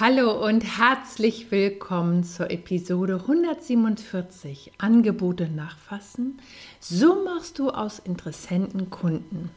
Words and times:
Hallo 0.00 0.46
und 0.46 0.62
herzlich 0.78 1.50
willkommen 1.50 2.24
zur 2.24 2.50
Episode 2.50 3.16
147 3.16 4.72
Angebote 4.78 5.50
nachfassen. 5.50 6.40
So 6.80 7.22
machst 7.22 7.58
du 7.58 7.68
aus 7.68 7.98
Interessenten 7.98 8.88
Kunden. 8.88 9.50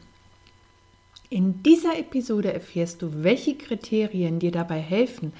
In 1.30 1.62
dieser 1.62 1.98
Episode 1.98 2.52
erfährst 2.52 3.00
du, 3.00 3.22
welche 3.22 3.56
Kriterien 3.56 4.38
dir 4.38 4.52
dabei 4.52 4.80
helfen, 4.80 5.32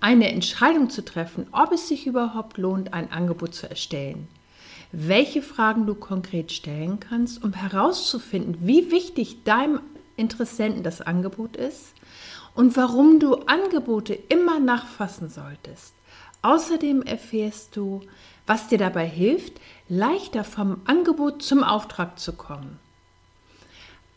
eine 0.00 0.30
Entscheidung 0.30 0.90
zu 0.90 1.04
treffen, 1.04 1.48
ob 1.50 1.72
es 1.72 1.88
sich 1.88 2.06
überhaupt 2.06 2.56
lohnt, 2.56 2.94
ein 2.94 3.10
Angebot 3.10 3.56
zu 3.56 3.68
erstellen. 3.68 4.28
Welche 4.92 5.42
Fragen 5.42 5.88
du 5.88 5.96
konkret 5.96 6.52
stellen 6.52 7.00
kannst, 7.00 7.42
um 7.42 7.52
herauszufinden, 7.52 8.58
wie 8.60 8.92
wichtig 8.92 9.42
deinem 9.42 9.80
Interessenten 10.16 10.84
das 10.84 11.00
Angebot 11.00 11.56
ist 11.56 11.94
und 12.54 12.76
warum 12.76 13.20
du 13.20 13.34
Angebote 13.46 14.14
immer 14.14 14.60
nachfassen 14.60 15.28
solltest. 15.28 15.94
Außerdem 16.42 17.02
erfährst 17.02 17.76
du, 17.76 18.00
was 18.46 18.68
dir 18.68 18.78
dabei 18.78 19.06
hilft, 19.06 19.60
leichter 19.88 20.44
vom 20.44 20.80
Angebot 20.84 21.42
zum 21.42 21.62
Auftrag 21.62 22.18
zu 22.18 22.32
kommen. 22.32 22.78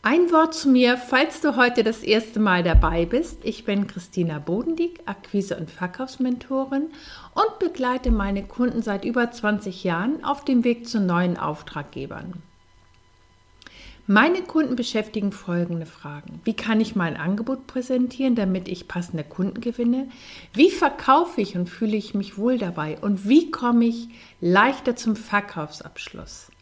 Ein 0.02 0.30
Wort 0.30 0.54
zu 0.54 0.68
mir, 0.68 0.98
falls 0.98 1.40
du 1.40 1.56
heute 1.56 1.82
das 1.82 2.04
erste 2.04 2.38
Mal 2.38 2.62
dabei 2.62 3.06
bist. 3.06 3.40
Ich 3.42 3.64
bin 3.64 3.88
Christina 3.88 4.38
Bodendieck, 4.38 5.00
Akquise- 5.04 5.56
und 5.56 5.68
Verkaufsmentorin 5.68 6.90
und 7.34 7.58
begleite 7.58 8.12
meine 8.12 8.44
Kunden 8.44 8.82
seit 8.82 9.04
über 9.04 9.28
20 9.30 9.82
Jahren 9.82 10.22
auf 10.24 10.44
dem 10.44 10.62
Weg 10.62 10.88
zu 10.88 11.00
neuen 11.00 11.36
Auftraggebern. 11.36 12.34
Meine 14.08 14.42
Kunden 14.42 14.76
beschäftigen 14.76 15.32
folgende 15.32 15.84
Fragen. 15.84 16.40
Wie 16.44 16.54
kann 16.54 16.80
ich 16.80 16.94
mein 16.94 17.16
Angebot 17.16 17.66
präsentieren, 17.66 18.36
damit 18.36 18.68
ich 18.68 18.86
passende 18.86 19.24
Kunden 19.24 19.60
gewinne? 19.60 20.08
Wie 20.52 20.70
verkaufe 20.70 21.40
ich 21.40 21.56
und 21.56 21.68
fühle 21.68 21.96
ich 21.96 22.14
mich 22.14 22.38
wohl 22.38 22.56
dabei? 22.56 22.98
Und 23.00 23.28
wie 23.28 23.50
komme 23.50 23.86
ich 23.86 24.08
leichter 24.40 24.94
zum 24.94 25.16
Verkaufsabschluss? 25.16 26.52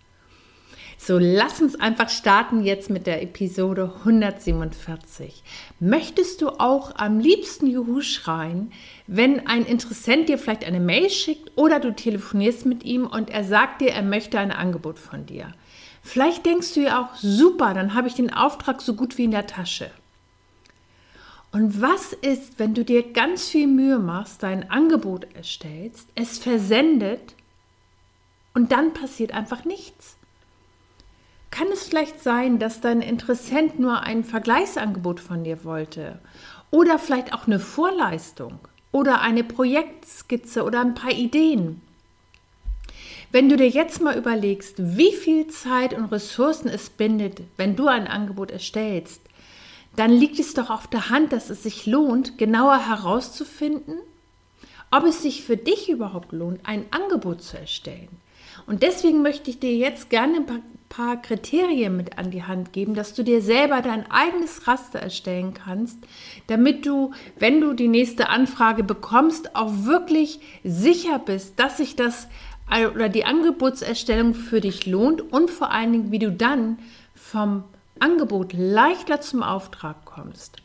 So, 0.96 1.18
lass 1.18 1.60
uns 1.60 1.78
einfach 1.78 2.08
starten 2.08 2.64
jetzt 2.64 2.88
mit 2.88 3.06
der 3.06 3.20
Episode 3.22 3.92
147. 3.98 5.42
Möchtest 5.80 6.40
du 6.40 6.48
auch 6.48 6.96
am 6.96 7.18
liebsten 7.18 7.66
Juhu 7.66 8.00
schreien, 8.00 8.72
wenn 9.06 9.46
ein 9.46 9.66
Interessent 9.66 10.30
dir 10.30 10.38
vielleicht 10.38 10.64
eine 10.64 10.80
Mail 10.80 11.10
schickt 11.10 11.52
oder 11.56 11.78
du 11.78 11.94
telefonierst 11.94 12.64
mit 12.64 12.84
ihm 12.84 13.06
und 13.06 13.28
er 13.28 13.44
sagt 13.44 13.82
dir, 13.82 13.90
er 13.90 14.02
möchte 14.02 14.38
ein 14.38 14.50
Angebot 14.50 14.98
von 14.98 15.26
dir? 15.26 15.52
Vielleicht 16.04 16.44
denkst 16.44 16.74
du 16.74 16.82
ja 16.82 17.00
auch, 17.00 17.16
super, 17.16 17.72
dann 17.72 17.94
habe 17.94 18.08
ich 18.08 18.14
den 18.14 18.32
Auftrag 18.32 18.82
so 18.82 18.94
gut 18.94 19.16
wie 19.16 19.24
in 19.24 19.30
der 19.30 19.46
Tasche. 19.46 19.90
Und 21.50 21.80
was 21.80 22.12
ist, 22.12 22.58
wenn 22.58 22.74
du 22.74 22.84
dir 22.84 23.12
ganz 23.12 23.48
viel 23.48 23.66
Mühe 23.66 23.98
machst, 23.98 24.42
dein 24.42 24.70
Angebot 24.70 25.26
erstellst, 25.34 26.08
es 26.14 26.38
versendet 26.38 27.34
und 28.52 28.70
dann 28.70 28.92
passiert 28.92 29.32
einfach 29.32 29.64
nichts? 29.64 30.16
Kann 31.50 31.68
es 31.72 31.84
vielleicht 31.84 32.22
sein, 32.22 32.58
dass 32.58 32.82
dein 32.82 33.00
Interessent 33.00 33.80
nur 33.80 34.02
ein 34.02 34.24
Vergleichsangebot 34.24 35.20
von 35.20 35.42
dir 35.42 35.64
wollte 35.64 36.18
oder 36.70 36.98
vielleicht 36.98 37.32
auch 37.32 37.46
eine 37.46 37.60
Vorleistung 37.60 38.58
oder 38.92 39.22
eine 39.22 39.42
Projektskizze 39.42 40.64
oder 40.64 40.80
ein 40.80 40.94
paar 40.94 41.12
Ideen? 41.12 41.80
Wenn 43.34 43.48
du 43.48 43.56
dir 43.56 43.68
jetzt 43.68 44.00
mal 44.00 44.16
überlegst, 44.16 44.76
wie 44.78 45.10
viel 45.10 45.48
Zeit 45.48 45.92
und 45.92 46.04
Ressourcen 46.04 46.68
es 46.68 46.88
bindet, 46.88 47.40
wenn 47.56 47.74
du 47.74 47.88
ein 47.88 48.06
Angebot 48.06 48.52
erstellst, 48.52 49.22
dann 49.96 50.12
liegt 50.12 50.38
es 50.38 50.54
doch 50.54 50.70
auf 50.70 50.86
der 50.86 51.10
Hand, 51.10 51.32
dass 51.32 51.50
es 51.50 51.64
sich 51.64 51.84
lohnt, 51.84 52.38
genauer 52.38 52.86
herauszufinden, 52.86 53.96
ob 54.92 55.02
es 55.02 55.22
sich 55.22 55.42
für 55.42 55.56
dich 55.56 55.88
überhaupt 55.88 56.30
lohnt, 56.30 56.60
ein 56.62 56.84
Angebot 56.92 57.42
zu 57.42 57.58
erstellen. 57.58 58.20
Und 58.68 58.84
deswegen 58.84 59.22
möchte 59.22 59.50
ich 59.50 59.58
dir 59.58 59.74
jetzt 59.74 60.10
gerne 60.10 60.36
ein 60.36 60.62
paar, 60.88 61.20
Kriterien 61.20 61.96
mit 61.96 62.18
an 62.18 62.30
die 62.30 62.44
Hand 62.44 62.72
geben, 62.72 62.94
dass 62.94 63.14
du 63.14 63.24
dir 63.24 63.42
selber 63.42 63.82
dein 63.82 64.08
eigenes 64.12 64.68
Raster 64.68 65.00
erstellen 65.00 65.52
kannst, 65.52 65.98
damit 66.46 66.86
du, 66.86 67.10
wenn 67.36 67.60
du 67.60 67.72
die 67.72 67.88
nächste 67.88 68.28
Anfrage 68.28 68.84
bekommst, 68.84 69.56
auch 69.56 69.72
wirklich 69.82 70.38
sicher 70.62 71.18
bist, 71.18 71.58
dass 71.58 71.78
sich 71.78 71.96
das 71.96 72.28
oder 72.70 73.08
die 73.08 73.24
Angebotserstellung 73.24 74.34
für 74.34 74.60
dich 74.60 74.86
lohnt 74.86 75.20
und 75.32 75.50
vor 75.50 75.70
allen 75.70 75.92
Dingen, 75.92 76.10
wie 76.10 76.18
du 76.18 76.32
dann 76.32 76.78
vom 77.14 77.64
Angebot 78.00 78.52
leichter 78.52 79.20
zum 79.20 79.42
Auftrag 79.42 80.04
kommst. 80.04 80.56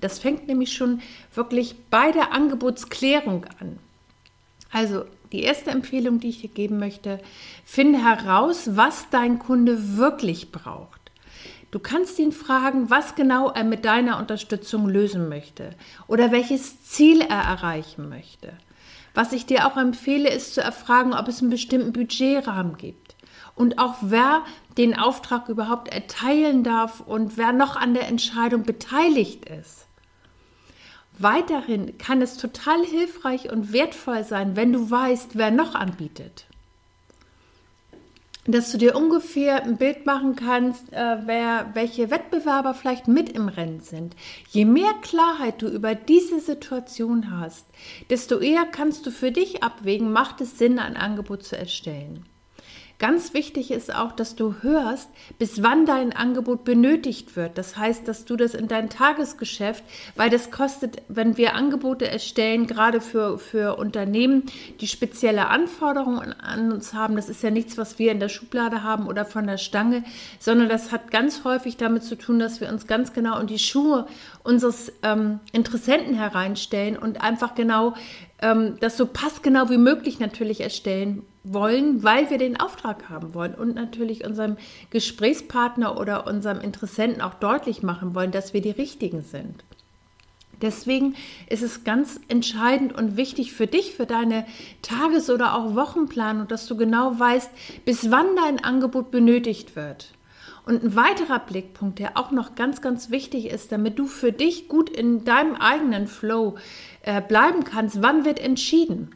Das 0.00 0.18
fängt 0.18 0.48
nämlich 0.48 0.72
schon 0.72 1.00
wirklich 1.34 1.76
bei 1.90 2.10
der 2.12 2.32
Angebotsklärung 2.32 3.44
an. 3.60 3.78
Also 4.72 5.04
die 5.32 5.42
erste 5.42 5.70
Empfehlung, 5.70 6.18
die 6.18 6.30
ich 6.30 6.40
dir 6.40 6.48
geben 6.48 6.78
möchte, 6.78 7.20
finde 7.64 8.02
heraus, 8.02 8.70
was 8.76 9.08
dein 9.10 9.38
Kunde 9.38 9.96
wirklich 9.96 10.50
braucht. 10.50 11.00
Du 11.70 11.78
kannst 11.78 12.18
ihn 12.18 12.32
fragen, 12.32 12.90
was 12.90 13.14
genau 13.14 13.50
er 13.50 13.64
mit 13.64 13.84
deiner 13.84 14.18
Unterstützung 14.18 14.88
lösen 14.88 15.28
möchte 15.28 15.74
oder 16.06 16.30
welches 16.30 16.82
Ziel 16.84 17.22
er 17.22 17.42
erreichen 17.42 18.08
möchte. 18.10 18.52
Was 19.14 19.32
ich 19.32 19.46
dir 19.46 19.66
auch 19.66 19.76
empfehle, 19.76 20.30
ist 20.30 20.54
zu 20.54 20.62
erfragen, 20.62 21.12
ob 21.12 21.28
es 21.28 21.40
einen 21.40 21.50
bestimmten 21.50 21.92
Budgetrahmen 21.92 22.76
gibt 22.76 23.16
und 23.54 23.78
auch 23.78 23.96
wer 24.00 24.44
den 24.78 24.98
Auftrag 24.98 25.48
überhaupt 25.48 25.92
erteilen 25.92 26.64
darf 26.64 27.00
und 27.00 27.36
wer 27.36 27.52
noch 27.52 27.76
an 27.76 27.94
der 27.94 28.08
Entscheidung 28.08 28.62
beteiligt 28.62 29.44
ist. 29.44 29.86
Weiterhin 31.18 31.98
kann 31.98 32.22
es 32.22 32.38
total 32.38 32.82
hilfreich 32.84 33.52
und 33.52 33.72
wertvoll 33.72 34.24
sein, 34.24 34.56
wenn 34.56 34.72
du 34.72 34.90
weißt, 34.90 35.36
wer 35.36 35.50
noch 35.50 35.74
anbietet 35.74 36.46
dass 38.44 38.72
du 38.72 38.78
dir 38.78 38.96
ungefähr 38.96 39.62
ein 39.62 39.76
Bild 39.76 40.04
machen 40.04 40.34
kannst, 40.34 40.92
äh, 40.92 41.18
wer, 41.26 41.70
welche 41.74 42.10
Wettbewerber 42.10 42.74
vielleicht 42.74 43.06
mit 43.06 43.30
im 43.30 43.48
Rennen 43.48 43.80
sind. 43.80 44.16
Je 44.50 44.64
mehr 44.64 44.92
Klarheit 45.02 45.62
du 45.62 45.68
über 45.68 45.94
diese 45.94 46.40
Situation 46.40 47.38
hast, 47.38 47.66
desto 48.10 48.38
eher 48.38 48.64
kannst 48.64 49.06
du 49.06 49.10
für 49.10 49.30
dich 49.30 49.62
abwägen, 49.62 50.12
macht 50.12 50.40
es 50.40 50.58
Sinn, 50.58 50.78
ein 50.78 50.96
Angebot 50.96 51.44
zu 51.44 51.56
erstellen. 51.56 52.24
Ganz 53.02 53.34
wichtig 53.34 53.72
ist 53.72 53.92
auch, 53.92 54.12
dass 54.12 54.36
du 54.36 54.54
hörst, 54.62 55.10
bis 55.36 55.60
wann 55.60 55.86
dein 55.86 56.12
Angebot 56.12 56.62
benötigt 56.62 57.34
wird. 57.34 57.58
Das 57.58 57.76
heißt, 57.76 58.06
dass 58.06 58.26
du 58.26 58.36
das 58.36 58.54
in 58.54 58.68
dein 58.68 58.90
Tagesgeschäft, 58.90 59.82
weil 60.14 60.30
das 60.30 60.52
kostet, 60.52 61.02
wenn 61.08 61.36
wir 61.36 61.56
Angebote 61.56 62.06
erstellen, 62.06 62.68
gerade 62.68 63.00
für, 63.00 63.40
für 63.40 63.76
Unternehmen, 63.76 64.44
die 64.80 64.86
spezielle 64.86 65.48
Anforderungen 65.48 66.32
an 66.32 66.70
uns 66.70 66.94
haben, 66.94 67.16
das 67.16 67.28
ist 67.28 67.42
ja 67.42 67.50
nichts, 67.50 67.76
was 67.76 67.98
wir 67.98 68.12
in 68.12 68.20
der 68.20 68.28
Schublade 68.28 68.84
haben 68.84 69.08
oder 69.08 69.24
von 69.24 69.48
der 69.48 69.58
Stange, 69.58 70.04
sondern 70.38 70.68
das 70.68 70.92
hat 70.92 71.10
ganz 71.10 71.42
häufig 71.42 71.76
damit 71.76 72.04
zu 72.04 72.14
tun, 72.14 72.38
dass 72.38 72.60
wir 72.60 72.68
uns 72.68 72.86
ganz 72.86 73.12
genau 73.12 73.36
in 73.40 73.48
die 73.48 73.58
Schuhe 73.58 74.06
unseres 74.44 74.92
ähm, 75.02 75.40
Interessenten 75.50 76.14
hereinstellen 76.14 76.96
und 76.96 77.20
einfach 77.20 77.56
genau 77.56 77.94
ähm, 78.42 78.76
das 78.80 78.96
so 78.96 79.06
passgenau 79.06 79.70
wie 79.70 79.78
möglich 79.78 80.18
natürlich 80.18 80.60
erstellen 80.60 81.22
wollen, 81.44 82.02
weil 82.02 82.28
wir 82.30 82.38
den 82.38 82.60
Auftrag 82.60 83.08
haben 83.08 83.34
wollen 83.34 83.54
und 83.54 83.74
natürlich 83.74 84.24
unserem 84.24 84.56
Gesprächspartner 84.90 85.98
oder 85.98 86.26
unserem 86.26 86.60
Interessenten 86.60 87.22
auch 87.22 87.34
deutlich 87.34 87.82
machen 87.82 88.14
wollen, 88.14 88.30
dass 88.30 88.52
wir 88.52 88.60
die 88.60 88.70
Richtigen 88.70 89.22
sind. 89.22 89.64
Deswegen 90.60 91.16
ist 91.48 91.62
es 91.62 91.82
ganz 91.82 92.20
entscheidend 92.28 92.92
und 92.92 93.16
wichtig 93.16 93.52
für 93.52 93.66
dich, 93.66 93.94
für 93.94 94.06
deine 94.06 94.46
Tages- 94.80 95.28
oder 95.28 95.56
auch 95.56 95.74
Wochenplanung, 95.74 96.46
dass 96.46 96.66
du 96.66 96.76
genau 96.76 97.18
weißt, 97.18 97.50
bis 97.84 98.12
wann 98.12 98.36
dein 98.36 98.62
Angebot 98.62 99.10
benötigt 99.10 99.74
wird. 99.74 100.12
Und 100.64 100.84
ein 100.84 100.96
weiterer 100.96 101.40
Blickpunkt, 101.40 101.98
der 101.98 102.16
auch 102.16 102.30
noch 102.30 102.54
ganz, 102.54 102.80
ganz 102.80 103.10
wichtig 103.10 103.46
ist, 103.46 103.72
damit 103.72 103.98
du 103.98 104.06
für 104.06 104.32
dich 104.32 104.68
gut 104.68 104.88
in 104.88 105.24
deinem 105.24 105.56
eigenen 105.56 106.06
Flow 106.06 106.56
äh, 107.02 107.20
bleiben 107.20 107.64
kannst, 107.64 108.00
wann 108.02 108.24
wird 108.24 108.38
entschieden? 108.38 109.14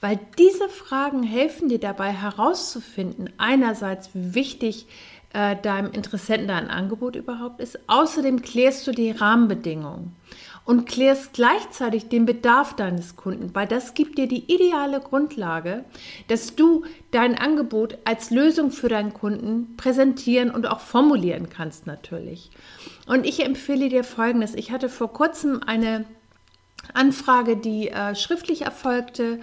weil 0.00 0.18
diese 0.38 0.68
Fragen 0.68 1.22
helfen 1.22 1.68
dir 1.68 1.80
dabei 1.80 2.12
herauszufinden, 2.12 3.30
einerseits, 3.38 4.10
wie 4.14 4.34
wichtig 4.34 4.86
äh, 5.32 5.56
deinem 5.56 5.92
Interessenten 5.92 6.48
dein 6.48 6.68
Angebot 6.68 7.16
überhaupt 7.16 7.60
ist, 7.60 7.78
außerdem 7.88 8.42
klärst 8.42 8.86
du 8.86 8.92
die 8.92 9.10
Rahmenbedingungen 9.10 10.14
und 10.66 10.84
klärst 10.84 11.32
gleichzeitig 11.32 12.08
den 12.08 12.26
Bedarf 12.26 12.74
deines 12.74 13.14
Kunden, 13.14 13.54
weil 13.54 13.68
das 13.68 13.94
gibt 13.94 14.18
dir 14.18 14.26
die 14.26 14.52
ideale 14.52 15.00
Grundlage, 15.00 15.84
dass 16.26 16.56
du 16.56 16.84
dein 17.12 17.38
Angebot 17.38 17.98
als 18.04 18.30
Lösung 18.30 18.72
für 18.72 18.88
deinen 18.88 19.14
Kunden 19.14 19.76
präsentieren 19.76 20.50
und 20.50 20.66
auch 20.66 20.80
formulieren 20.80 21.48
kannst 21.48 21.86
natürlich. 21.86 22.50
Und 23.06 23.24
ich 23.24 23.44
empfehle 23.44 23.88
dir 23.88 24.02
Folgendes. 24.02 24.54
Ich 24.54 24.72
hatte 24.72 24.88
vor 24.88 25.12
kurzem 25.12 25.60
eine 25.64 26.04
Anfrage, 26.94 27.56
die 27.56 27.88
äh, 27.88 28.16
schriftlich 28.16 28.62
erfolgte 28.62 29.38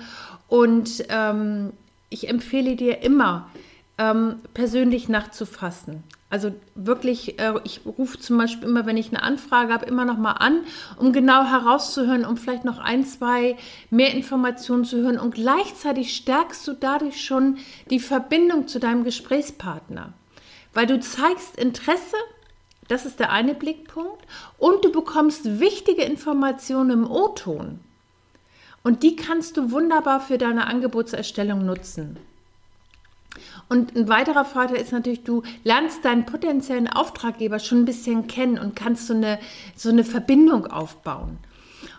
und 0.49 1.05
ähm, 1.07 1.71
ich 2.09 2.29
empfehle 2.29 2.75
dir 2.75 3.01
immer, 3.01 3.49
ähm, 3.97 4.39
persönlich 4.53 5.09
nachzufassen. 5.09 6.03
Also 6.29 6.51
wirklich, 6.73 7.39
äh, 7.39 7.53
ich 7.63 7.81
rufe 7.85 8.19
zum 8.19 8.39
Beispiel 8.39 8.67
immer, 8.67 8.87
wenn 8.87 8.97
ich 8.97 9.09
eine 9.09 9.21
Anfrage 9.21 9.71
habe, 9.71 9.85
immer 9.85 10.03
noch 10.03 10.17
mal 10.17 10.31
an, 10.31 10.61
um 10.97 11.13
genau 11.13 11.43
herauszuhören, 11.43 12.25
um 12.25 12.37
vielleicht 12.37 12.65
noch 12.65 12.79
ein, 12.79 13.05
zwei 13.05 13.55
mehr 13.91 14.15
Informationen 14.15 14.83
zu 14.83 14.97
hören. 14.97 15.19
Und 15.19 15.35
gleichzeitig 15.35 16.15
stärkst 16.15 16.67
du 16.67 16.73
dadurch 16.73 17.23
schon 17.23 17.59
die 17.91 17.99
Verbindung 17.99 18.67
zu 18.67 18.79
deinem 18.79 19.03
Gesprächspartner. 19.03 20.13
Weil 20.73 20.87
du 20.87 20.99
zeigst 20.99 21.55
Interesse, 21.55 22.17
das 22.87 23.05
ist 23.05 23.19
der 23.19 23.31
eine 23.31 23.53
Blickpunkt, 23.53 24.25
und 24.57 24.83
du 24.83 24.91
bekommst 24.91 25.59
wichtige 25.59 26.01
Informationen 26.01 26.89
im 26.89 27.11
O-Ton. 27.11 27.79
Und 28.81 29.03
die 29.03 29.15
kannst 29.15 29.55
du 29.55 29.69
wunderbar 29.69 30.19
für 30.19 30.39
deine 30.39 30.65
Angebotserstellung 30.65 31.63
nutzen. 31.63 32.17
Und 33.69 33.95
ein 33.95 34.07
weiterer 34.07 34.45
Vorteil 34.45 34.77
ist 34.77 34.91
natürlich, 34.91 35.23
du 35.23 35.43
lernst 35.63 36.05
deinen 36.05 36.25
potenziellen 36.25 36.87
Auftraggeber 36.87 37.59
schon 37.59 37.79
ein 37.79 37.85
bisschen 37.85 38.27
kennen 38.27 38.59
und 38.59 38.75
kannst 38.75 39.07
so 39.07 39.13
eine, 39.13 39.39
so 39.75 39.89
eine 39.89 40.03
Verbindung 40.03 40.67
aufbauen. 40.67 41.39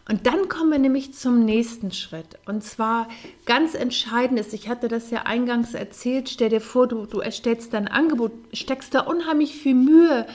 Und 0.06 0.26
dann 0.26 0.48
kommen 0.48 0.70
wir 0.70 0.78
nämlich 0.78 1.14
zum 1.14 1.44
nächsten 1.44 1.90
Schritt. 1.90 2.38
Und 2.44 2.62
zwar 2.62 3.08
ganz 3.46 3.74
entscheidend 3.74 4.38
ist, 4.38 4.52
ich 4.52 4.68
hatte 4.68 4.88
das 4.88 5.10
ja 5.10 5.22
eingangs 5.22 5.72
erzählt, 5.72 6.28
stell 6.28 6.50
dir 6.50 6.60
vor, 6.60 6.86
du, 6.86 7.06
du 7.06 7.20
erstellst 7.20 7.72
dein 7.72 7.88
Angebot, 7.88 8.32
steckst 8.52 8.94
da 8.94 9.00
unheimlich 9.00 9.56
viel 9.56 9.74
Mühe 9.74 10.26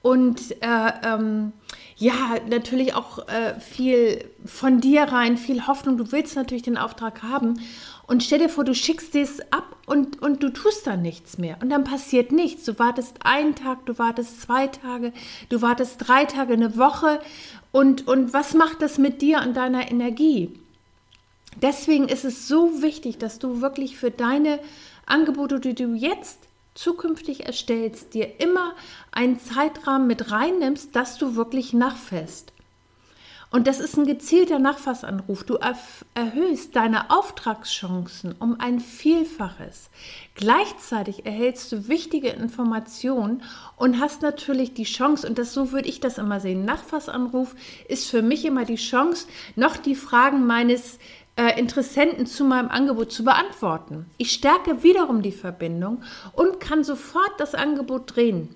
und 0.00 0.52
äh, 0.62 0.92
ähm, 1.04 1.52
ja, 1.96 2.36
natürlich 2.48 2.94
auch 2.94 3.26
äh, 3.26 3.58
viel 3.58 4.30
von 4.44 4.80
dir 4.80 5.02
rein, 5.02 5.36
viel 5.36 5.66
Hoffnung. 5.66 5.96
Du 5.96 6.12
willst 6.12 6.36
natürlich 6.36 6.62
den 6.62 6.78
Auftrag 6.78 7.24
haben. 7.24 7.58
Und 8.06 8.22
stell 8.22 8.38
dir 8.38 8.48
vor, 8.48 8.64
du 8.64 8.74
schickst 8.74 9.14
es 9.16 9.40
ab 9.52 9.76
und, 9.86 10.22
und 10.22 10.42
du 10.42 10.50
tust 10.50 10.86
dann 10.86 11.02
nichts 11.02 11.38
mehr. 11.38 11.58
Und 11.60 11.70
dann 11.70 11.84
passiert 11.84 12.30
nichts. 12.30 12.64
Du 12.64 12.78
wartest 12.78 13.16
einen 13.24 13.54
Tag, 13.54 13.84
du 13.86 13.98
wartest 13.98 14.42
zwei 14.42 14.68
Tage, 14.68 15.12
du 15.48 15.60
wartest 15.60 16.06
drei 16.06 16.24
Tage, 16.24 16.52
eine 16.52 16.76
Woche. 16.76 17.20
Und, 17.72 18.06
und 18.06 18.32
was 18.32 18.54
macht 18.54 18.80
das 18.80 18.98
mit 18.98 19.22
dir 19.22 19.40
und 19.40 19.56
deiner 19.56 19.90
Energie? 19.90 20.58
Deswegen 21.60 22.08
ist 22.08 22.24
es 22.24 22.46
so 22.46 22.82
wichtig, 22.82 23.18
dass 23.18 23.38
du 23.38 23.60
wirklich 23.60 23.96
für 23.96 24.10
deine 24.10 24.60
Angebote, 25.06 25.58
die 25.58 25.74
du 25.74 25.94
jetzt 25.94 26.40
zukünftig 26.74 27.46
erstellst, 27.46 28.14
dir 28.14 28.38
immer 28.40 28.74
einen 29.10 29.40
Zeitrahmen 29.40 30.06
mit 30.06 30.30
reinnimmst, 30.30 30.94
dass 30.94 31.16
du 31.16 31.34
wirklich 31.34 31.72
nachfährst. 31.72 32.52
Und 33.56 33.66
das 33.66 33.80
ist 33.80 33.96
ein 33.96 34.04
gezielter 34.04 34.58
Nachfassanruf. 34.58 35.42
Du 35.42 35.56
erhöhst 36.12 36.76
deine 36.76 37.10
Auftragschancen 37.10 38.34
um 38.38 38.60
ein 38.60 38.80
Vielfaches. 38.80 39.88
Gleichzeitig 40.34 41.24
erhältst 41.24 41.72
du 41.72 41.88
wichtige 41.88 42.28
Informationen 42.28 43.42
und 43.78 43.98
hast 43.98 44.20
natürlich 44.20 44.74
die 44.74 44.84
Chance, 44.84 45.26
und 45.26 45.38
das 45.38 45.54
so 45.54 45.72
würde 45.72 45.88
ich 45.88 46.00
das 46.00 46.18
immer 46.18 46.38
sehen, 46.38 46.66
Nachfassanruf 46.66 47.54
ist 47.88 48.10
für 48.10 48.20
mich 48.20 48.44
immer 48.44 48.66
die 48.66 48.76
Chance, 48.76 49.26
noch 49.54 49.78
die 49.78 49.94
Fragen 49.94 50.46
meines 50.46 50.98
äh, 51.36 51.58
Interessenten 51.58 52.26
zu 52.26 52.44
meinem 52.44 52.68
Angebot 52.68 53.10
zu 53.10 53.24
beantworten. 53.24 54.04
Ich 54.18 54.32
stärke 54.32 54.82
wiederum 54.82 55.22
die 55.22 55.32
Verbindung 55.32 56.02
und 56.34 56.60
kann 56.60 56.84
sofort 56.84 57.32
das 57.38 57.54
Angebot 57.54 58.16
drehen. 58.16 58.54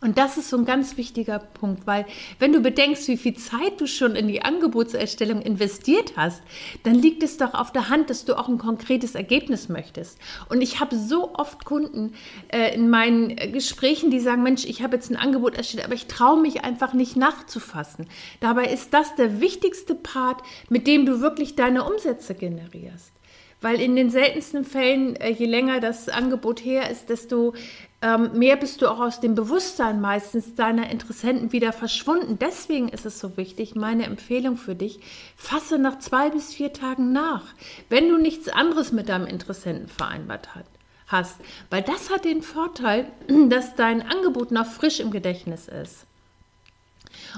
Und 0.00 0.16
das 0.16 0.36
ist 0.36 0.48
so 0.48 0.56
ein 0.56 0.64
ganz 0.64 0.96
wichtiger 0.96 1.40
Punkt, 1.40 1.84
weil 1.86 2.06
wenn 2.38 2.52
du 2.52 2.60
bedenkst, 2.60 3.08
wie 3.08 3.16
viel 3.16 3.34
Zeit 3.34 3.80
du 3.80 3.88
schon 3.88 4.14
in 4.14 4.28
die 4.28 4.42
Angebotserstellung 4.42 5.42
investiert 5.42 6.12
hast, 6.16 6.40
dann 6.84 6.94
liegt 6.94 7.24
es 7.24 7.36
doch 7.36 7.54
auf 7.54 7.72
der 7.72 7.88
Hand, 7.88 8.08
dass 8.08 8.24
du 8.24 8.38
auch 8.38 8.46
ein 8.46 8.58
konkretes 8.58 9.16
Ergebnis 9.16 9.68
möchtest. 9.68 10.20
Und 10.48 10.60
ich 10.60 10.78
habe 10.78 10.94
so 10.94 11.34
oft 11.34 11.64
Kunden 11.64 12.14
äh, 12.52 12.72
in 12.76 12.90
meinen 12.90 13.34
Gesprächen, 13.52 14.12
die 14.12 14.20
sagen, 14.20 14.44
Mensch, 14.44 14.64
ich 14.66 14.84
habe 14.84 14.94
jetzt 14.94 15.10
ein 15.10 15.16
Angebot 15.16 15.56
erstellt, 15.56 15.84
aber 15.84 15.94
ich 15.94 16.06
traue 16.06 16.40
mich 16.40 16.62
einfach 16.62 16.92
nicht 16.92 17.16
nachzufassen. 17.16 18.06
Dabei 18.38 18.66
ist 18.66 18.94
das 18.94 19.16
der 19.16 19.40
wichtigste 19.40 19.96
Part, 19.96 20.42
mit 20.68 20.86
dem 20.86 21.06
du 21.06 21.20
wirklich 21.20 21.56
deine 21.56 21.82
Umsätze 21.82 22.36
generierst. 22.36 23.17
Weil 23.60 23.80
in 23.80 23.96
den 23.96 24.10
seltensten 24.10 24.64
Fällen, 24.64 25.16
äh, 25.16 25.30
je 25.30 25.46
länger 25.46 25.80
das 25.80 26.08
Angebot 26.08 26.64
her 26.64 26.90
ist, 26.90 27.08
desto 27.08 27.54
ähm, 28.00 28.30
mehr 28.34 28.56
bist 28.56 28.80
du 28.80 28.88
auch 28.88 29.00
aus 29.00 29.18
dem 29.18 29.34
Bewusstsein 29.34 30.00
meistens 30.00 30.54
deiner 30.54 30.90
Interessenten 30.90 31.50
wieder 31.52 31.72
verschwunden. 31.72 32.38
Deswegen 32.38 32.88
ist 32.88 33.04
es 33.04 33.18
so 33.18 33.36
wichtig, 33.36 33.74
meine 33.74 34.04
Empfehlung 34.04 34.56
für 34.56 34.76
dich, 34.76 35.00
fasse 35.36 35.78
nach 35.78 35.98
zwei 35.98 36.30
bis 36.30 36.54
vier 36.54 36.72
Tagen 36.72 37.12
nach, 37.12 37.42
wenn 37.88 38.08
du 38.08 38.16
nichts 38.16 38.48
anderes 38.48 38.92
mit 38.92 39.08
deinem 39.08 39.26
Interessenten 39.26 39.88
vereinbart 39.88 40.54
hat, 40.54 40.66
hast. 41.08 41.40
Weil 41.70 41.82
das 41.82 42.10
hat 42.10 42.24
den 42.24 42.42
Vorteil, 42.42 43.10
dass 43.48 43.74
dein 43.74 44.02
Angebot 44.02 44.52
noch 44.52 44.66
frisch 44.66 45.00
im 45.00 45.10
Gedächtnis 45.10 45.66
ist. 45.66 46.07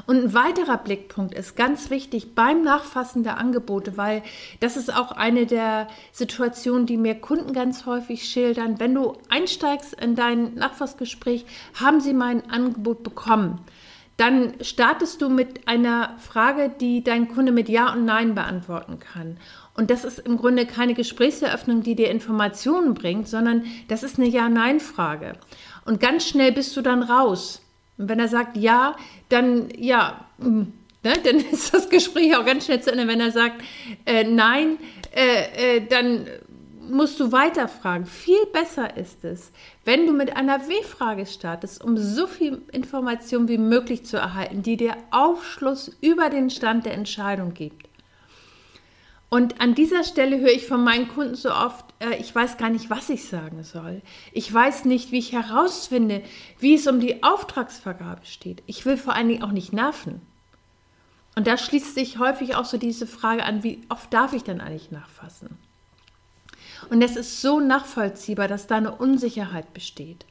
Und 0.06 0.16
ein 0.16 0.34
weiterer 0.34 0.78
Blickpunkt 0.78 1.34
ist 1.34 1.56
ganz 1.56 1.90
wichtig 1.90 2.34
beim 2.34 2.62
Nachfassen 2.62 3.22
der 3.22 3.38
Angebote, 3.38 3.96
weil 3.96 4.22
das 4.60 4.76
ist 4.76 4.94
auch 4.94 5.12
eine 5.12 5.46
der 5.46 5.88
Situationen, 6.12 6.86
die 6.86 6.96
mir 6.96 7.14
Kunden 7.14 7.52
ganz 7.52 7.86
häufig 7.86 8.24
schildern. 8.24 8.78
Wenn 8.78 8.94
du 8.94 9.16
einsteigst 9.28 9.94
in 9.94 10.14
dein 10.14 10.54
Nachfassgespräch, 10.54 11.46
haben 11.80 12.00
sie 12.00 12.14
mein 12.14 12.50
Angebot 12.50 13.02
bekommen. 13.02 13.60
Dann 14.20 14.52
startest 14.60 15.22
du 15.22 15.30
mit 15.30 15.66
einer 15.66 16.14
Frage, 16.18 16.70
die 16.78 17.02
dein 17.02 17.28
Kunde 17.28 17.52
mit 17.52 17.70
Ja 17.70 17.90
und 17.90 18.04
Nein 18.04 18.34
beantworten 18.34 18.98
kann. 18.98 19.38
Und 19.72 19.88
das 19.88 20.04
ist 20.04 20.18
im 20.18 20.36
Grunde 20.36 20.66
keine 20.66 20.92
Gesprächseröffnung, 20.92 21.82
die 21.82 21.94
dir 21.94 22.10
Informationen 22.10 22.92
bringt, 22.92 23.28
sondern 23.28 23.64
das 23.88 24.02
ist 24.02 24.18
eine 24.18 24.28
Ja-Nein-Frage. 24.28 25.38
Und 25.86 26.00
ganz 26.00 26.26
schnell 26.26 26.52
bist 26.52 26.76
du 26.76 26.82
dann 26.82 27.02
raus. 27.02 27.62
Und 28.00 28.08
wenn 28.08 28.18
er 28.18 28.28
sagt 28.28 28.56
ja, 28.56 28.96
dann 29.28 29.68
ja, 29.76 30.24
mm, 30.38 30.62
ne, 31.02 31.12
dann 31.22 31.36
ist 31.52 31.74
das 31.74 31.90
Gespräch 31.90 32.34
auch 32.34 32.46
ganz 32.46 32.64
schnell 32.64 32.80
zu 32.80 32.90
Ende. 32.90 33.06
Wenn 33.06 33.20
er 33.20 33.30
sagt 33.30 33.62
äh, 34.06 34.24
nein, 34.24 34.78
äh, 35.14 35.76
äh, 35.76 35.86
dann 35.86 36.26
musst 36.88 37.20
du 37.20 37.30
weiterfragen. 37.30 38.06
Viel 38.06 38.46
besser 38.54 38.96
ist 38.96 39.22
es, 39.22 39.52
wenn 39.84 40.06
du 40.06 40.14
mit 40.14 40.34
einer 40.34 40.66
W-Frage 40.66 41.26
startest, 41.26 41.84
um 41.84 41.98
so 41.98 42.26
viel 42.26 42.62
Information 42.72 43.48
wie 43.48 43.58
möglich 43.58 44.06
zu 44.06 44.16
erhalten, 44.16 44.62
die 44.62 44.78
dir 44.78 44.96
Aufschluss 45.10 45.94
über 46.00 46.30
den 46.30 46.48
Stand 46.48 46.86
der 46.86 46.94
Entscheidung 46.94 47.52
gibt. 47.52 47.86
Und 49.28 49.60
an 49.60 49.74
dieser 49.74 50.04
Stelle 50.04 50.40
höre 50.40 50.52
ich 50.52 50.66
von 50.66 50.82
meinen 50.82 51.06
Kunden 51.06 51.36
so 51.36 51.50
oft, 51.50 51.84
ich 52.18 52.34
weiß 52.34 52.56
gar 52.56 52.70
nicht, 52.70 52.88
was 52.88 53.10
ich 53.10 53.28
sagen 53.28 53.62
soll. 53.62 54.00
Ich 54.32 54.52
weiß 54.52 54.86
nicht, 54.86 55.12
wie 55.12 55.18
ich 55.18 55.32
herausfinde, 55.32 56.22
wie 56.58 56.74
es 56.74 56.86
um 56.86 56.98
die 56.98 57.22
Auftragsvergabe 57.22 58.24
steht. 58.24 58.62
Ich 58.66 58.86
will 58.86 58.96
vor 58.96 59.14
allen 59.14 59.28
Dingen 59.28 59.42
auch 59.42 59.52
nicht 59.52 59.72
nerven. 59.72 60.22
Und 61.36 61.46
da 61.46 61.58
schließt 61.58 61.94
sich 61.94 62.18
häufig 62.18 62.56
auch 62.56 62.64
so 62.64 62.78
diese 62.78 63.06
Frage 63.06 63.44
an, 63.44 63.62
wie 63.62 63.82
oft 63.88 64.12
darf 64.12 64.32
ich 64.32 64.44
denn 64.44 64.60
eigentlich 64.60 64.90
nachfassen? 64.90 65.58
Und 66.88 67.02
es 67.02 67.16
ist 67.16 67.42
so 67.42 67.60
nachvollziehbar, 67.60 68.48
dass 68.48 68.66
da 68.66 68.76
eine 68.76 68.94
Unsicherheit 68.94 69.74
besteht. 69.74 70.24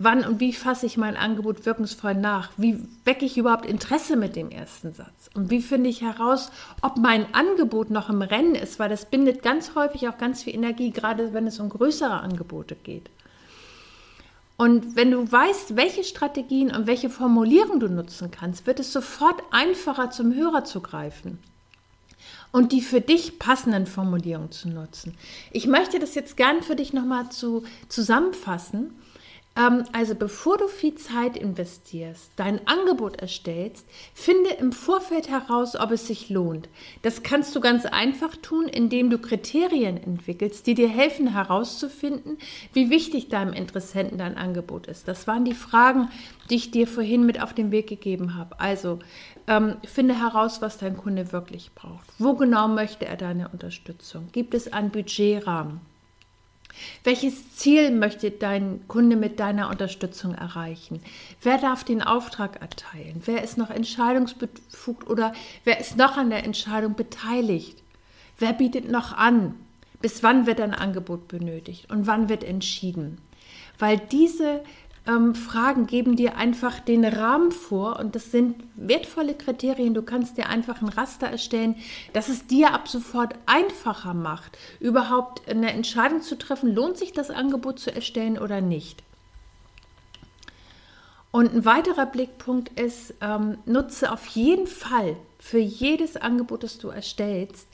Wann 0.00 0.24
und 0.24 0.38
wie 0.38 0.52
fasse 0.52 0.86
ich 0.86 0.96
mein 0.96 1.16
Angebot 1.16 1.66
wirkungsvoll 1.66 2.14
nach? 2.14 2.50
Wie 2.56 2.78
wecke 3.04 3.24
ich 3.24 3.36
überhaupt 3.36 3.66
Interesse 3.66 4.16
mit 4.16 4.36
dem 4.36 4.50
ersten 4.50 4.92
Satz? 4.92 5.28
Und 5.34 5.50
wie 5.50 5.60
finde 5.60 5.90
ich 5.90 6.02
heraus, 6.02 6.52
ob 6.82 6.98
mein 6.98 7.34
Angebot 7.34 7.90
noch 7.90 8.08
im 8.08 8.22
Rennen 8.22 8.54
ist? 8.54 8.78
Weil 8.78 8.88
das 8.88 9.06
bindet 9.06 9.42
ganz 9.42 9.74
häufig 9.74 10.08
auch 10.08 10.16
ganz 10.16 10.44
viel 10.44 10.54
Energie, 10.54 10.92
gerade 10.92 11.32
wenn 11.32 11.48
es 11.48 11.58
um 11.58 11.68
größere 11.68 12.20
Angebote 12.20 12.76
geht. 12.76 13.10
Und 14.56 14.94
wenn 14.94 15.10
du 15.10 15.30
weißt, 15.30 15.76
welche 15.76 16.04
Strategien 16.04 16.74
und 16.74 16.86
welche 16.86 17.10
Formulierung 17.10 17.80
du 17.80 17.88
nutzen 17.88 18.30
kannst, 18.30 18.66
wird 18.66 18.80
es 18.80 18.92
sofort 18.92 19.42
einfacher, 19.50 20.10
zum 20.10 20.34
Hörer 20.34 20.64
zu 20.64 20.80
greifen 20.80 21.38
und 22.52 22.72
die 22.72 22.80
für 22.80 23.00
dich 23.00 23.38
passenden 23.38 23.86
Formulierungen 23.86 24.52
zu 24.52 24.68
nutzen. 24.68 25.14
Ich 25.52 25.66
möchte 25.66 25.98
das 25.98 26.14
jetzt 26.14 26.36
gern 26.36 26.62
für 26.62 26.76
dich 26.76 26.92
nochmal 26.92 27.30
zu, 27.30 27.64
zusammenfassen 27.88 28.94
also 29.92 30.14
bevor 30.14 30.56
du 30.56 30.68
viel 30.68 30.94
Zeit 30.94 31.36
investierst, 31.36 32.30
dein 32.36 32.64
Angebot 32.68 33.20
erstellst, 33.20 33.86
finde 34.14 34.50
im 34.50 34.70
Vorfeld 34.70 35.28
heraus, 35.28 35.74
ob 35.74 35.90
es 35.90 36.06
sich 36.06 36.30
lohnt. 36.30 36.68
Das 37.02 37.24
kannst 37.24 37.56
du 37.56 37.60
ganz 37.60 37.84
einfach 37.84 38.36
tun, 38.36 38.68
indem 38.68 39.10
du 39.10 39.18
Kriterien 39.18 39.96
entwickelst, 39.96 40.68
die 40.68 40.74
dir 40.74 40.88
helfen 40.88 41.32
herauszufinden, 41.32 42.38
wie 42.72 42.88
wichtig 42.88 43.30
deinem 43.30 43.52
Interessenten 43.52 44.18
dein 44.18 44.36
Angebot 44.36 44.86
ist. 44.86 45.08
Das 45.08 45.26
waren 45.26 45.44
die 45.44 45.54
Fragen, 45.54 46.08
die 46.50 46.56
ich 46.56 46.70
dir 46.70 46.86
vorhin 46.86 47.26
mit 47.26 47.42
auf 47.42 47.52
den 47.52 47.72
Weg 47.72 47.88
gegeben 47.88 48.36
habe. 48.36 48.60
Also 48.60 49.00
ähm, 49.48 49.76
finde 49.84 50.20
heraus, 50.20 50.62
was 50.62 50.78
dein 50.78 50.96
Kunde 50.96 51.32
wirklich 51.32 51.72
braucht. 51.74 52.06
Wo 52.20 52.34
genau 52.34 52.68
möchte 52.68 53.06
er 53.06 53.16
deine 53.16 53.48
Unterstützung? 53.48 54.28
Gibt 54.30 54.54
es 54.54 54.72
einen 54.72 54.90
Budgetrahmen? 54.90 55.80
Welches 57.04 57.56
Ziel 57.56 57.90
möchte 57.90 58.30
dein 58.30 58.86
Kunde 58.88 59.16
mit 59.16 59.40
deiner 59.40 59.70
Unterstützung 59.70 60.34
erreichen? 60.34 61.00
Wer 61.42 61.58
darf 61.58 61.84
den 61.84 62.02
Auftrag 62.02 62.60
erteilen? 62.60 63.22
Wer 63.24 63.42
ist 63.42 63.58
noch 63.58 63.70
entscheidungsbefugt 63.70 65.08
oder 65.08 65.32
wer 65.64 65.80
ist 65.80 65.96
noch 65.96 66.16
an 66.16 66.30
der 66.30 66.44
Entscheidung 66.44 66.94
beteiligt? 66.94 67.82
Wer 68.38 68.52
bietet 68.52 68.90
noch 68.90 69.12
an? 69.12 69.54
Bis 70.00 70.22
wann 70.22 70.46
wird 70.46 70.60
ein 70.60 70.74
Angebot 70.74 71.28
benötigt 71.28 71.90
und 71.90 72.06
wann 72.06 72.28
wird 72.28 72.44
entschieden? 72.44 73.18
Weil 73.78 73.98
diese 73.98 74.62
ähm, 75.08 75.34
Fragen 75.34 75.86
geben 75.86 76.14
dir 76.14 76.36
einfach 76.36 76.78
den 76.80 77.04
Rahmen 77.04 77.50
vor 77.50 77.98
und 77.98 78.14
das 78.14 78.30
sind 78.30 78.62
wertvolle 78.76 79.34
Kriterien. 79.34 79.94
Du 79.94 80.02
kannst 80.02 80.36
dir 80.36 80.48
einfach 80.48 80.82
ein 80.82 80.88
Raster 80.88 81.26
erstellen, 81.26 81.76
das 82.12 82.28
es 82.28 82.46
dir 82.46 82.74
ab 82.74 82.88
sofort 82.88 83.34
einfacher 83.46 84.14
macht, 84.14 84.58
überhaupt 84.78 85.48
eine 85.48 85.72
Entscheidung 85.72 86.20
zu 86.20 86.36
treffen, 86.36 86.74
lohnt 86.74 86.98
sich 86.98 87.12
das 87.12 87.30
Angebot 87.30 87.78
zu 87.80 87.92
erstellen 87.92 88.38
oder 88.38 88.60
nicht. 88.60 89.02
Und 91.30 91.54
ein 91.54 91.64
weiterer 91.64 92.06
Blickpunkt 92.06 92.78
ist, 92.80 93.14
ähm, 93.20 93.58
nutze 93.66 94.12
auf 94.12 94.26
jeden 94.28 94.66
Fall 94.66 95.16
für 95.38 95.58
jedes 95.58 96.16
Angebot, 96.16 96.62
das 96.62 96.78
du 96.78 96.88
erstellst, 96.88 97.68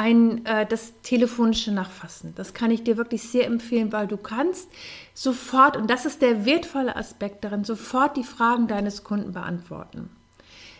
ein, 0.00 0.46
äh, 0.46 0.64
das 0.64 0.94
telefonische 1.02 1.72
Nachfassen. 1.72 2.34
Das 2.34 2.54
kann 2.54 2.70
ich 2.70 2.82
dir 2.82 2.96
wirklich 2.96 3.22
sehr 3.22 3.44
empfehlen, 3.44 3.92
weil 3.92 4.06
du 4.06 4.16
kannst 4.16 4.70
sofort, 5.12 5.76
und 5.76 5.90
das 5.90 6.06
ist 6.06 6.22
der 6.22 6.46
wertvolle 6.46 6.96
Aspekt 6.96 7.44
darin, 7.44 7.64
sofort 7.64 8.16
die 8.16 8.24
Fragen 8.24 8.66
deines 8.66 9.04
Kunden 9.04 9.32
beantworten. 9.32 10.08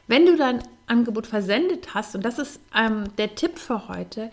Wenn 0.06 0.24
du 0.24 0.38
dein 0.38 0.62
Angebot 0.90 1.26
versendet 1.26 1.94
hast, 1.94 2.14
und 2.14 2.24
das 2.24 2.38
ist 2.38 2.60
ähm, 2.76 3.04
der 3.16 3.34
Tipp 3.34 3.58
für 3.58 3.88
heute, 3.88 4.30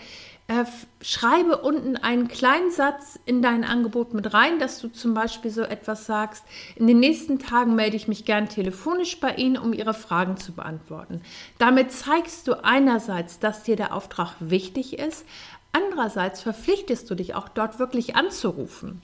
äh, 0.48 0.64
schreibe 1.02 1.58
unten 1.58 1.98
einen 1.98 2.28
kleinen 2.30 2.72
Satz 2.72 3.20
in 3.26 3.42
dein 3.42 3.64
Angebot 3.66 4.14
mit 4.14 4.34
rein, 4.34 4.60
dass 4.60 4.80
du 4.80 4.88
zum 4.88 5.14
Beispiel 5.14 5.52
so 5.52 5.62
etwas 5.62 6.06
sagst, 6.06 6.46
in 6.76 6.88
den 6.88 7.00
nächsten 7.00 7.38
Tagen 7.38 7.76
melde 7.76 7.98
ich 7.98 8.08
mich 8.08 8.24
gern 8.24 8.48
telefonisch 8.48 9.20
bei 9.20 9.36
Ihnen, 9.36 9.58
um 9.58 9.74
Ihre 9.74 9.94
Fragen 9.94 10.38
zu 10.38 10.54
beantworten. 10.54 11.22
Damit 11.58 11.92
zeigst 11.92 12.48
du 12.48 12.64
einerseits, 12.64 13.40
dass 13.40 13.64
dir 13.64 13.76
der 13.76 13.94
Auftrag 13.94 14.36
wichtig 14.40 14.98
ist, 14.98 15.26
andererseits 15.74 16.42
verpflichtest 16.42 17.10
du 17.10 17.16
dich 17.16 17.36
auch 17.36 17.50
dort 17.50 17.78
wirklich 17.78 18.16
anzurufen. 18.16 19.02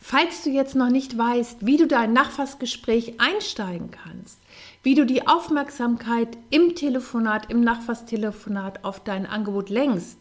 Falls 0.00 0.42
du 0.42 0.50
jetzt 0.50 0.76
noch 0.76 0.90
nicht 0.90 1.18
weißt, 1.18 1.66
wie 1.66 1.76
du 1.76 1.86
dein 1.86 2.12
Nachfassgespräch 2.12 3.20
einsteigen 3.20 3.90
kannst, 3.90 4.40
wie 4.82 4.94
du 4.94 5.04
die 5.04 5.26
Aufmerksamkeit 5.26 6.38
im 6.50 6.76
Telefonat, 6.76 7.50
im 7.50 7.60
Nachfasstelefonat 7.60 8.84
auf 8.84 9.00
dein 9.00 9.26
Angebot 9.26 9.70
lenkst, 9.70 10.18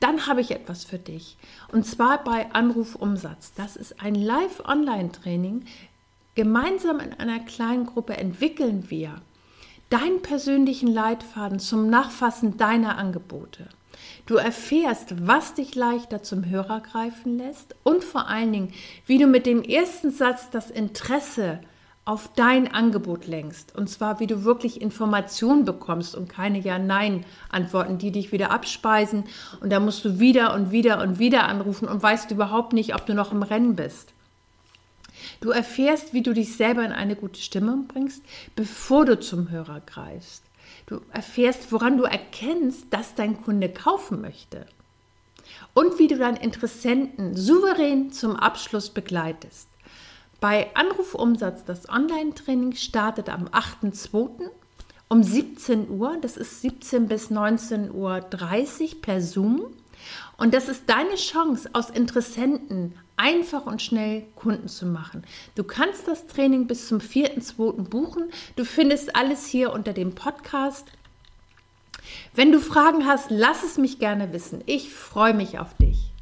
dann 0.00 0.26
habe 0.26 0.40
ich 0.40 0.50
etwas 0.50 0.84
für 0.84 0.98
dich. 0.98 1.38
Und 1.72 1.86
zwar 1.86 2.22
bei 2.24 2.52
Anrufumsatz. 2.52 3.52
Das 3.54 3.76
ist 3.76 4.02
ein 4.02 4.14
Live-Online-Training. 4.14 5.64
Gemeinsam 6.34 7.00
in 7.00 7.12
einer 7.14 7.40
kleinen 7.40 7.86
Gruppe 7.86 8.16
entwickeln 8.16 8.90
wir 8.90 9.22
deinen 9.90 10.22
persönlichen 10.22 10.88
Leitfaden 10.88 11.60
zum 11.60 11.88
Nachfassen 11.88 12.56
deiner 12.56 12.98
Angebote. 12.98 13.68
Du 14.26 14.36
erfährst, 14.36 15.26
was 15.26 15.54
dich 15.54 15.74
leichter 15.74 16.22
zum 16.22 16.48
Hörer 16.48 16.80
greifen 16.80 17.38
lässt 17.38 17.74
und 17.82 18.04
vor 18.04 18.28
allen 18.28 18.52
Dingen, 18.52 18.72
wie 19.06 19.18
du 19.18 19.26
mit 19.26 19.46
dem 19.46 19.62
ersten 19.62 20.10
Satz 20.10 20.50
das 20.50 20.70
Interesse 20.70 21.60
auf 22.04 22.30
dein 22.34 22.72
Angebot 22.72 23.26
lenkst. 23.26 23.76
Und 23.76 23.88
zwar, 23.88 24.20
wie 24.20 24.26
du 24.26 24.42
wirklich 24.44 24.80
Informationen 24.80 25.64
bekommst 25.64 26.16
und 26.16 26.28
keine 26.28 26.58
Ja-Nein-Antworten, 26.58 27.98
die 27.98 28.10
dich 28.10 28.32
wieder 28.32 28.50
abspeisen. 28.50 29.24
Und 29.60 29.70
da 29.70 29.80
musst 29.80 30.04
du 30.04 30.18
wieder 30.18 30.54
und 30.54 30.72
wieder 30.72 31.02
und 31.02 31.18
wieder 31.18 31.48
anrufen 31.48 31.86
und 31.86 32.02
weißt 32.02 32.30
überhaupt 32.30 32.72
nicht, 32.72 32.94
ob 32.94 33.06
du 33.06 33.14
noch 33.14 33.32
im 33.32 33.42
Rennen 33.42 33.76
bist. 33.76 34.12
Du 35.40 35.50
erfährst, 35.50 36.12
wie 36.12 36.22
du 36.22 36.32
dich 36.32 36.56
selber 36.56 36.84
in 36.84 36.92
eine 36.92 37.14
gute 37.14 37.40
Stimmung 37.40 37.86
bringst, 37.86 38.22
bevor 38.56 39.04
du 39.04 39.20
zum 39.20 39.50
Hörer 39.50 39.80
greifst. 39.80 40.42
Du 40.90 41.00
erfährst, 41.12 41.70
woran 41.70 41.98
du 41.98 42.02
erkennst, 42.02 42.86
dass 42.90 43.14
dein 43.14 43.40
Kunde 43.44 43.68
kaufen 43.68 44.20
möchte. 44.20 44.66
Und 45.72 46.00
wie 46.00 46.08
du 46.08 46.18
deinen 46.18 46.36
Interessenten 46.36 47.36
souverän 47.36 48.10
zum 48.10 48.34
Abschluss 48.34 48.90
begleitest. 48.90 49.68
Bei 50.40 50.74
Anrufumsatz, 50.74 51.64
das 51.64 51.88
Online-Training 51.88 52.72
startet 52.72 53.28
am 53.28 53.46
8.2. 53.46 54.50
um 55.08 55.22
17 55.22 55.90
Uhr. 55.90 56.16
Das 56.20 56.36
ist 56.36 56.60
17 56.60 57.06
bis 57.06 57.30
19.30 57.30 57.92
Uhr 57.92 59.00
per 59.00 59.22
Zoom. 59.22 59.66
Und 60.38 60.54
das 60.54 60.68
ist 60.68 60.90
deine 60.90 61.14
Chance, 61.14 61.70
aus 61.72 61.90
Interessenten 61.90 62.94
einfach 63.20 63.66
und 63.66 63.82
schnell 63.82 64.24
Kunden 64.34 64.66
zu 64.66 64.86
machen. 64.86 65.22
Du 65.54 65.62
kannst 65.62 66.08
das 66.08 66.26
Training 66.26 66.66
bis 66.66 66.88
zum 66.88 67.00
4.2. 67.00 67.82
buchen. 67.82 68.32
Du 68.56 68.64
findest 68.64 69.14
alles 69.14 69.46
hier 69.46 69.74
unter 69.74 69.92
dem 69.92 70.14
Podcast. 70.14 70.86
Wenn 72.34 72.50
du 72.50 72.60
Fragen 72.60 73.06
hast, 73.06 73.30
lass 73.30 73.62
es 73.62 73.76
mich 73.76 73.98
gerne 73.98 74.32
wissen. 74.32 74.62
Ich 74.64 74.90
freue 74.90 75.34
mich 75.34 75.58
auf 75.58 75.76
dich. 75.76 76.12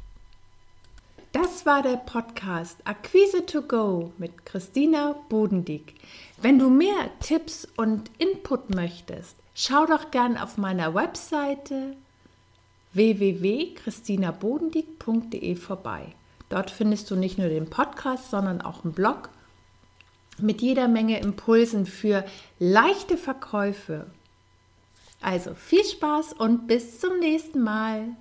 Das 1.31 1.65
war 1.65 1.81
der 1.83 1.95
Podcast 1.95 2.75
Akquise 2.83 3.45
to 3.45 3.61
Go 3.61 4.11
mit 4.17 4.45
Christina 4.45 5.15
Bodendieck. 5.29 5.95
Wenn 6.41 6.59
du 6.59 6.69
mehr 6.69 7.11
Tipps 7.21 7.65
und 7.77 8.11
Input 8.17 8.75
möchtest, 8.75 9.37
schau 9.55 9.85
doch 9.85 10.11
gern 10.11 10.35
auf 10.37 10.57
meiner 10.57 10.93
Webseite 10.95 11.95
www.christinabodendieck.de 12.91 15.55
vorbei. 15.55 16.13
Dort 16.49 16.71
findest 16.71 17.09
du 17.11 17.15
nicht 17.15 17.37
nur 17.37 17.47
den 17.47 17.69
Podcast, 17.69 18.31
sondern 18.31 18.61
auch 18.61 18.83
einen 18.83 18.93
Blog 18.93 19.29
mit 20.41 20.61
jeder 20.61 20.87
Menge 20.87 21.19
Impulsen 21.19 21.85
für 21.85 22.25
leichte 22.59 23.17
Verkäufe. 23.17 24.07
Also 25.21 25.53
viel 25.53 25.83
Spaß 25.83 26.33
und 26.33 26.67
bis 26.67 26.99
zum 26.99 27.19
nächsten 27.19 27.61
Mal. 27.61 28.15